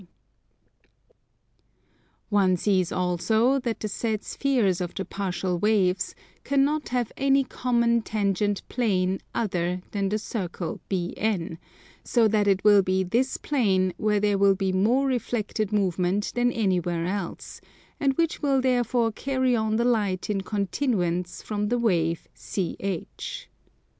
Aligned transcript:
One 2.29 2.57
sees 2.57 2.91
also 2.91 3.59
that 3.59 3.79
the 3.81 3.87
said 3.87 4.23
spheres 4.23 4.81
of 4.81 4.95
the 4.95 5.05
partial 5.05 5.59
waves 5.59 6.15
cannot 6.43 6.89
have 6.89 7.11
any 7.17 7.43
common 7.43 8.01
tangent 8.01 8.67
plane 8.67 9.19
other 9.35 9.83
than 9.91 10.09
the 10.09 10.17
circle 10.17 10.79
BN; 10.89 11.59
so 12.03 12.27
that 12.27 12.47
it 12.47 12.63
will 12.63 12.81
be 12.81 13.03
this 13.03 13.37
plane 13.37 13.93
where 13.97 14.19
there 14.19 14.39
will 14.39 14.55
be 14.55 14.73
more 14.73 15.05
reflected 15.05 15.71
movement 15.71 16.31
than 16.33 16.51
anywhere 16.51 17.05
else, 17.05 17.61
and 17.99 18.13
which 18.13 18.41
will 18.41 18.59
therefore 18.59 19.11
carry 19.11 19.55
on 19.55 19.75
the 19.75 19.85
light 19.85 20.31
in 20.31 20.41
continuance 20.41 21.43
from 21.43 21.67
the 21.67 21.77
wave 21.77 22.27
CH. 22.33 23.49